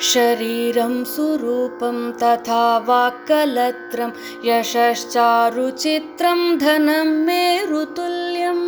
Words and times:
शरीरं 0.00 0.92
सुरूपं 1.04 1.96
तथा 2.22 2.62
वाक्कलत्रं 2.88 4.10
यशश्चारुचित्रं 4.44 6.40
धनं 6.58 7.08
मेरुतुल्यम् 7.26 8.66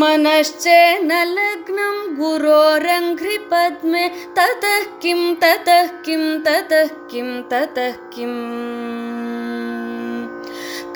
मनश्चेन 0.00 1.12
लग्नं 1.36 1.96
गुरोरङ्घ्रिपद्मे 2.16 4.04
ततः 4.38 4.82
किं 5.02 5.22
ततः 5.42 5.86
किं 6.06 6.24
ततः 6.46 6.88
किं 7.10 7.30
ततः 7.50 7.96
किम् 8.14 9.57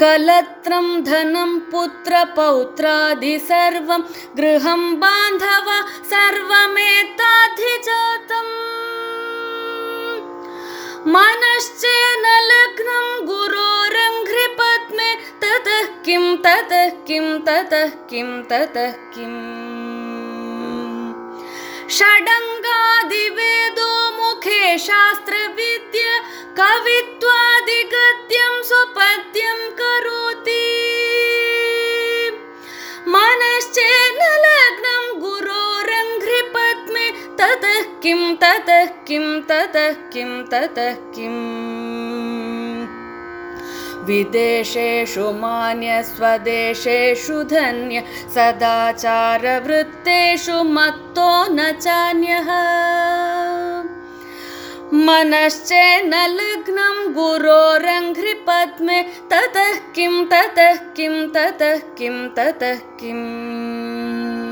कलत्रं 0.02 1.04
धनं 1.04 1.58
पुत्रपौत्रादि 1.58 3.38
सर्वं 3.38 4.02
गृहं 4.36 4.94
बान्धव 4.94 5.86
सर्वमेताधिजातम्। 6.04 7.12
मनश्चेन 11.08 12.24
लग्नं 12.52 13.26
गुरोरङ्घ्रिपद्मे 13.26 15.14
ततः 15.14 15.84
किं 15.84 16.36
ततः 16.36 16.88
किं 16.88 17.38
ततः 17.38 17.88
किं 17.88 18.42
ततः 18.42 18.92
किम्। 18.92 19.62
षडङ्गादिवेदो 21.90 23.31
किं 38.02 38.36
ततः 38.36 38.84
किं 38.84 39.40
ततः 39.40 39.92
किं 39.92 40.44
ततः 40.44 40.92
किम्? 40.92 42.86
विदेशेषु 44.06 45.20
मान्यस्वदेशेषु 45.20 47.42
धन्य 47.42 48.02
सदाचारवृत्तेषु 48.34 50.52
मत्तो 50.52 51.54
न 51.54 51.72
चान्यः। 51.72 52.48
मनश्चेन 54.94 56.14
लग्नं 56.14 57.12
गुरोरङ्घ्रिपद्मे 57.12 59.02
ततः 59.02 59.72
किं 59.72 60.24
ततः 60.24 60.74
किं 60.74 61.28
ततः 61.28 61.78
किं 61.78 62.28
ततः 62.28 62.74
किम् 62.74 64.51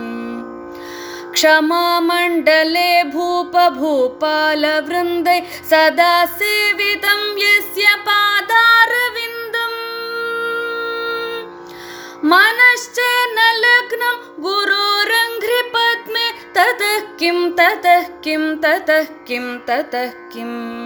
क्षमामण्डले 1.41 3.05
भूपभूपालवृन्दै 3.05 5.42
सदा 5.70 6.27
सेवितं 6.27 7.38
यस्य 7.38 7.96
पादारविन्दम्। 8.08 9.78
मनश्चेन 12.24 13.56
लग्नं 13.56 14.42
गुरोरङ्घ्रिपद्मे 14.42 16.33
ततः 16.56 17.00
किं 17.00 17.50
ततः 17.50 18.02
किं 18.02 18.56
ततः 18.56 19.02
किं 19.02 19.58
ततः 19.58 20.06
किम्। 20.06 20.80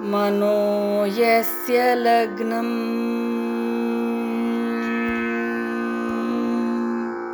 मनो 0.00 1.06
यस्य 1.06 1.94
लग्नम् 1.94 3.03